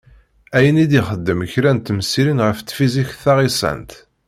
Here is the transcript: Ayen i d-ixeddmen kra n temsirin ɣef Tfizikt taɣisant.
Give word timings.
Ayen 0.57 0.81
i 0.83 0.85
d-ixeddmen 0.91 1.49
kra 1.53 1.71
n 1.75 1.79
temsirin 1.79 2.43
ɣef 2.45 2.57
Tfizikt 2.61 3.19
taɣisant. 3.23 3.91